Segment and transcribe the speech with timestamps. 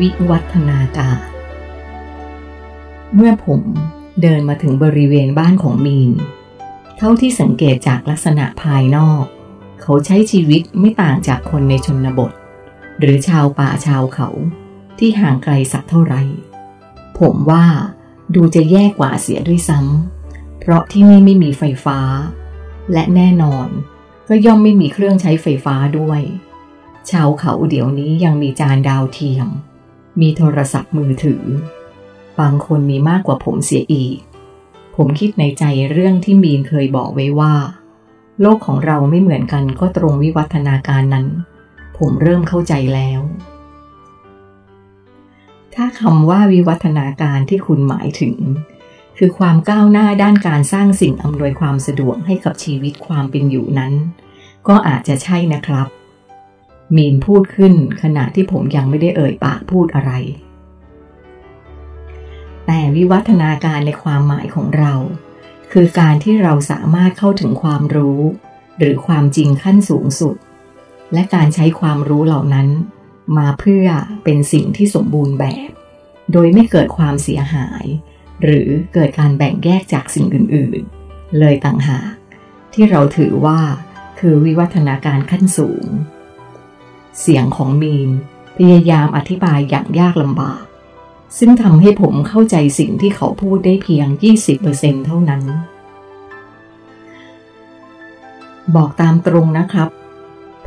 [0.00, 1.20] วิวัฒนาการ
[3.14, 3.60] เมื่อผม
[4.22, 6.10] เดินมาถึงบริเวณบ้านของมีน
[6.96, 9.24] เท่าที่สังเกตจากลักษณะภายนอก
[9.82, 12.32] เขาใช้ชีวิตไม่ต่างจากคนในชนบท
[12.98, 14.28] หรือชาวป่าชาวเขา
[14.98, 16.22] ที่ห่างไกลสักเท่าไหร่
[17.18, 17.64] ผมว่า
[18.34, 21.98] ดูจะแย่กว่าเสียด้วยซ้ำ เพราะที่นี่ไม่มีไฟฟ้า
[22.92, 23.68] และแน่นอน
[24.28, 26.20] ก็ย่อมไม่มีเครื่องใช้ไฟฟ้าด้วย
[27.10, 29.48] ชาวเขาเดี๋ยวนี้ยังมีจานดาวเทียม
[30.20, 31.42] มีโทรศัพท์มือถือ
[32.40, 34.16] บางคนมีมากกว่าผมเสียอีก
[34.96, 37.54] ผมคิดในใจเรื่องที่มีนเคยบอกไว้ว่า
[38.40, 41.26] โลกของเราไม่เหมือนกันก็ตรงวิวัฒนาการนั้น
[41.98, 43.20] ผมเริ่มเข้าใจแล้ว
[45.74, 48.36] ถ้าคำว่าวิวัฒนาการที่คุณหมายถึง
[49.18, 53.92] คือความก้าวหน้าด้านการสร้างสิ่งอำนวยความสะดวกให้กับชีวิตความเป็นอยู่นั้น
[54.68, 55.86] ก็อาจจะใช่นะครับ
[56.96, 60.12] มีนพูดขึ้นขณะที่ผมยังไม่ได้เอ่ยปากพูดอะไร
[62.66, 64.94] แต่วิวัฒนาการในความหมายของเรา
[65.72, 68.20] คือการที่เราสามารถเข้าถึงความรู้
[68.78, 70.36] หรือความจริงขั้นสูงสุด
[71.12, 72.68] และการใช้ความรู้เหล่านั้น
[73.38, 73.86] มาเพื่อ
[74.24, 75.70] เป็นสิ่งที่สมบูรณ์แบบ
[76.32, 77.84] โดยไม่เกิดความเสียหาย
[78.42, 82.12] หรือเกิดการแบ่งแยกจากสิ่งอื่น ๆ เลยต่างหาก
[82.72, 83.60] ที่เราถือว่า
[84.18, 85.86] คือวิวัฒนาการขั้นสูง
[87.20, 88.10] เสียงของมีน
[88.56, 90.62] พยายามอธิบายอย่างยากลำบาก
[91.38, 94.06] ซึ่งทำให้ผมเข้าใจสิ่งที่เขาพูดได้เพียง
[94.56, 95.42] 20%เท่านั้น
[98.74, 99.88] บอกตามตรงนะครับ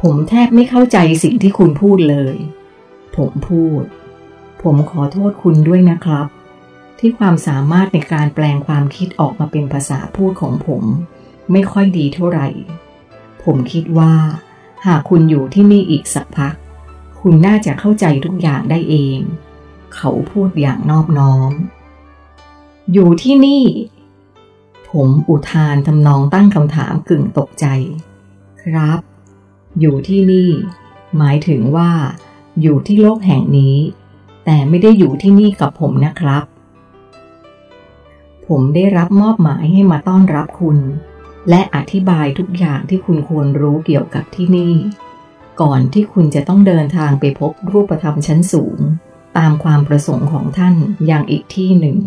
[0.01, 2.35] ผมแทบไม่เข้าใจสิ่งที่คุณพูดเลย
[3.17, 3.83] ผมพูด
[4.63, 6.27] ผมขอโทษคุณด้วยนะครับ
[6.99, 10.83] ที่ความสามารถในการแปลงความคิดออกมาเป็นภาษาพูดของผม
[11.51, 12.47] ไม่ค่อยดีเท่าไหร่
[13.43, 14.13] ผมคิดว่า
[14.85, 16.53] หากคุณอยู่ที่นี่อีกสักพัก
[17.21, 19.19] คุณน่าจะเข้าใจทุกอย่างได้เอง
[19.95, 21.51] เขาพูดอย่างนอบน้อม
[22.93, 23.65] อยู่ที่นี่
[24.89, 27.65] ผมอุทานทำนองตั้งคำถามกึ่งตกใจ
[28.63, 28.99] ครับ
[29.79, 30.49] อยู่ที่นี่
[31.17, 31.91] หมายถึงว่า
[32.61, 33.77] อยู่ที่โลกแห่งนี้
[34.45, 36.43] แต่ไม่ได้อยู่ที่นี่กับผมนะครับ
[38.47, 40.77] ผมได้รับมอบหมายให้มาต้อนรับคุณ
[41.49, 44.73] และอธิบายทุกอย่างที่คุณควรรู้เกี่ยวกับที่นี่
[45.61, 48.79] ก่อนที่คุณจะต้องเดินทางไปพบรูปธรรมชั้นสูง
[49.37, 50.75] ตามความประสงค์ของท่าน
[51.07, 51.97] อย่างอีกที่หนึ่ง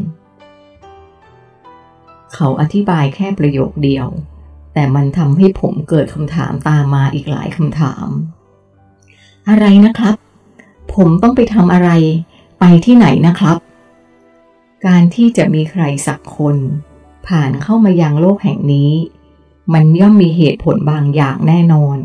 [2.35, 4.07] เขาอธิบายแค่ประโยคเดียว
[4.75, 8.07] แต่มันทำให้ผมเกิดคำถามตามมาอีกหลายคำถาม
[9.49, 10.17] อะไรนะครับ
[10.95, 11.91] ผมต้องไปทำอะไร
[12.61, 13.57] ไปที่ไหนนะครับ
[14.87, 16.57] การที่จะมีใครสักคน
[17.29, 18.91] ผ่านเข้ามายังโลกแห่งนี้
[19.73, 21.97] มันย่อมมีเหตุผลบางอย่างแน่นอน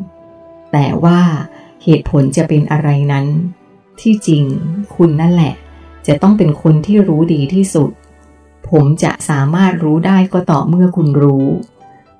[0.71, 1.19] แต่ว่า
[1.83, 3.25] เหตุผลจะเป็นอะไรนั้น
[4.01, 4.43] ที่จริง
[4.95, 5.53] คุณนั่นแหละ
[6.07, 7.91] จะต้องเป็นคนที่รู้ดีที่สุด
[8.69, 11.45] ผมจะสามารถรู้ได้ก็ต่อเมื่อคุณรู้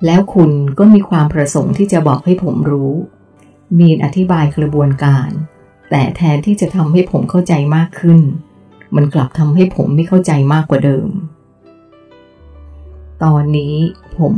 [0.06, 2.92] แล้วคุณก็มีความประสงค์ที่จะบอกให้ผมรู้
[3.80, 5.30] มีนอธิบายกระบวนการ
[5.90, 8.20] แต่แทนที่จะทำให้ผมเข้าใจมากขึ้น
[8.96, 11.10] มันกลับทำให้ผมไม่เข้าใจมากกว่าเดิม
[13.24, 13.76] ตอนนี้
[14.18, 14.36] ผม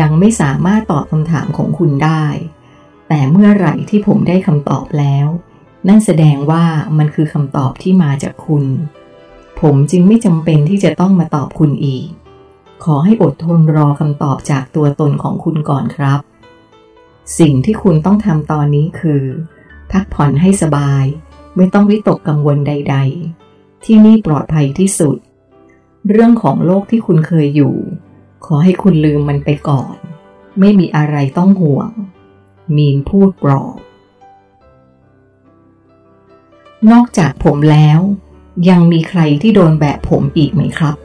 [0.00, 2.24] ยังไม่สามารถตอบคำถามของคุณได้
[3.08, 5.26] แต่เมื่อไหร่ที่ผมได้คำตอบแล้ว
[5.88, 6.64] นั่นแสดงว่า
[6.98, 8.64] มันคือคำตอบที่มาจากคุณ
[9.60, 12.06] ผมจึงไม่จำเป็นที่จะต้องมาตอบคุณอีก
[12.84, 16.20] ขอให้อดทนรอคำตอบจากตัวตนของคุณก่อนครับ
[17.38, 19.22] สิ่งที่คุณต้องทำตอนนี้คือ
[19.92, 21.04] พักผ่อนให้สบาย
[21.56, 22.96] ไม่ต้องวิตกกังวลใด
[23.40, 25.16] ๆ ที่นี่ปลอดภัยที่สุด
[26.08, 27.74] เรื่องของโลกที่คุณเคยอยู่
[28.44, 29.96] ขอให้คุณลืมมันไปก่อน
[30.60, 31.90] ไม่มีอะไรต้องห่วง
[32.76, 33.78] มีนพูดปลอบ
[36.90, 38.00] นอกจากผมแล้ว
[38.68, 40.96] ยังมีใครที่โดนแบบผมอีกไหมครับ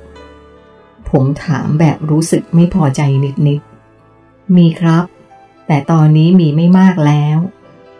[1.10, 3.02] ผมถามแบบรู้สึกไม่พอใจ
[3.48, 5.06] นิดๆ มีครับ
[5.68, 7.38] แต่ตอนนี้มีไม่มากแล้ว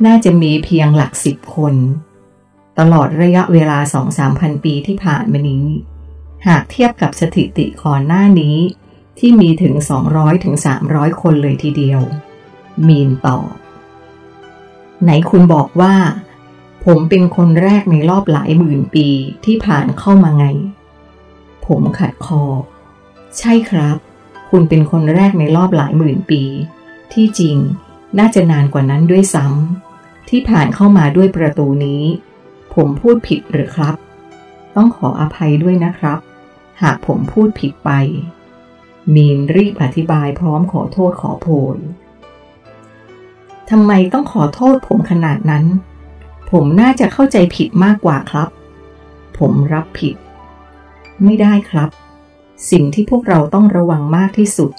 [0.06, 1.76] น่าจะมีเพียงหลักสิบคน
[2.80, 5.66] ตลอดระยะเวลาสองสามพันปีที่ผ่านมานี้
[6.48, 8.58] หากเทียบกับสถิติก่อนหน้านี้
[9.20, 9.76] ที่มีถึง
[10.10, 10.56] 200ถึง
[10.88, 12.02] 300 คนเลยทีเดียว
[12.88, 13.50] มีนตอบ
[15.04, 15.96] ไหนคุณบอกว่า
[16.86, 19.08] ผมเป็นคนแรกในรอบหลายหมื่นปี
[19.46, 20.46] ที่ผ่านเข้ามาไง
[21.68, 22.44] ผมขัดคอ
[23.40, 23.98] ใช่ครับ
[24.50, 26.44] คุณเป็นคนแรกในรอบหลายหมื่นปี
[27.14, 27.58] ที่จริง
[28.20, 32.04] น่าจะนานกว่านั้นด้วยซ้ำที่ผ่านเข้ามาด้วยประตูนี้
[32.74, 33.96] ผมพูดผิดหรือครับ
[34.76, 36.20] ต้องขออภัยด้วยนะครับ
[36.82, 37.92] หากผมพูดผิดไป
[39.16, 41.78] มีนรีบอธิบายพร้อมขอโทษขอโพย
[43.70, 45.66] ทำไมต้องขอโทษผมขนาดนั้น
[46.52, 48.50] ผมน่าจะเข้าใจผิดมากกว่าครับ
[49.38, 50.16] ผมรับผิด
[51.24, 51.90] ไม่ได้ครับ
[52.72, 54.72] สิ่งที่พวกเราต้องระวังมากที่สุด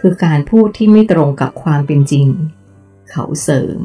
[0.00, 2.28] คือการพูดที่ไม่ตรงกับความเป็นจริง
[3.10, 3.80] เขาเสริม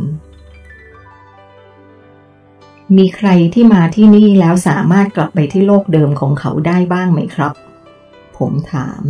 [2.97, 7.53] มีใครที่มาที่นี่แล้วสามารถกลับไปที่โลกเดิมของเขาได้บ้างไหมครับ
[8.37, 9.01] ผมถาม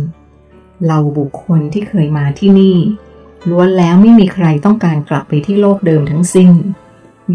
[0.86, 2.76] เราบุคคลที่เคยมาที่นี่
[3.48, 6.50] ล้วนแล้วไม่มีใครต้องการกลับไปที่โลกเดิมทั้งสิ้น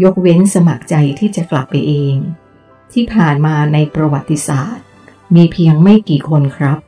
[0.02, 2.16] ยกเว้นสมัครใจที่จะกลับไปเอง
[2.92, 4.84] ที่ผ่านมาในประวัติศาสตร์
[5.34, 6.78] มีเพียงไม่กี่คนครับ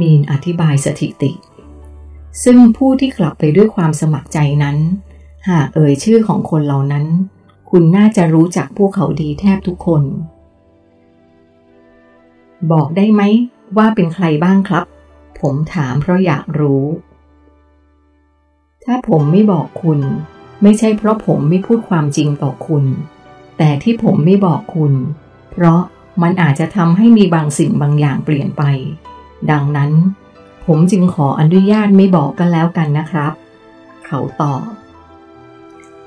[0.00, 1.32] มีนอธิบายสถิติ
[2.44, 4.76] ซึ่งผู้ที่กลับไปด้วยความสมัครใจนั้น
[5.50, 7.06] หากเอ่ยชื่อของคนเหล่านั้น
[7.70, 10.02] คุณน่าจะรู้จักพวกเขาดีแทบทุกคน
[12.72, 13.22] บอกได้ไหม
[13.76, 14.84] ว่าเป็นใครบ้างครับ
[15.48, 16.84] ผมถามเพราะอยากรู้
[18.84, 20.00] ถ้าผมไม่บอกคุณ
[20.62, 22.84] ไม่ใช่เพราะผมไม่พูดความจริงต่อคุณ
[23.58, 24.92] แต่ที่ผมไม่บอกคุณ
[25.52, 25.80] เพราะ
[26.22, 28.62] มันอาจจะทำให้มีบางสิ่งบางอย่างเปลี่ยนไป
[29.50, 29.92] ดังนั้น
[30.66, 33.32] ผมจึงขออนุญาตไม่บอกกันแล้วกันนะครับ
[34.06, 34.62] เขาตอบ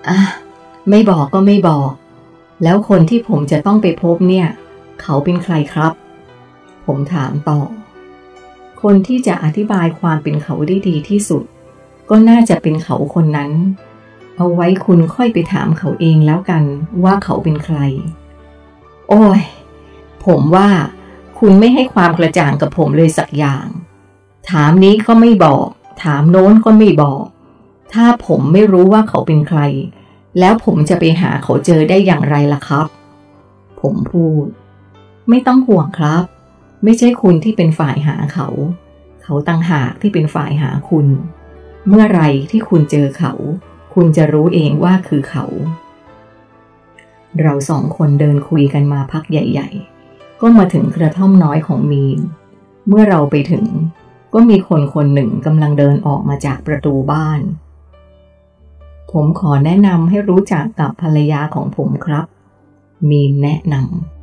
[0.07, 0.19] อะ
[0.90, 1.92] ไม่บอกก็ไม่บอก
[2.63, 4.48] แล้วคนที่ผมจะต้องไปพบเนี่ย
[5.01, 5.92] เขาเป็นใครครับ
[6.86, 7.60] ผมถามต่อ
[8.81, 11.44] คนที่จะอธิบายความเป็นเขาได้ดีที่สุด
[12.09, 13.51] ก็น่าจะเป็นเขาคนนั้น
[14.35, 16.63] เอาไว้คุณค่อยไปถามเขาเองแล้วกัน
[17.03, 17.77] ว่าเขาเป็นใคร
[19.09, 19.41] โอ้ย
[20.25, 20.69] ผมว่า
[21.39, 23.68] คุณไม่ให้ความกระจ่างกับผมเลยสักอย่าง
[24.50, 25.68] ถามนี้ก็ไม่บอก
[26.03, 27.23] ถามโน้นก็ไม่บอก
[27.94, 29.62] ถ้าผมไม่รู้ว่าเขาเป็นใคร
[30.39, 32.88] แล้วผมจะไปหาเขาเจอได้อย่างไรล่ะครับ
[33.81, 34.45] ผมพูด
[35.30, 36.23] ไม่ต้องห่วงครับ
[36.83, 38.47] ไม่ใช่คุณที่เป็นฝ่ายหาเขา
[39.24, 41.07] เขาต่างหากที่เป็นฝ่ายหาคุณ
[41.88, 42.21] เมื่อไร
[42.51, 43.33] ที่คุณเจอเขา
[43.94, 45.45] คุณจะรู้เองว่าคือเขา
[47.41, 49.69] เราสองคนเดินคุยกันมาพักใหญ่
[50.06, 52.19] ๆ ก็มาถึงกระท่อมน้อยของมีน
[52.88, 53.65] เมื่อเราไปถึง
[54.33, 57.39] ก็มีคนคนหนึ่งกำลังเดินออกมาจากประตูบ้าน
[59.12, 62.25] ผมขอแนะนำให้รู้จักกับภรรยาของผมครับ
[63.09, 64.17] มีนแนะนำ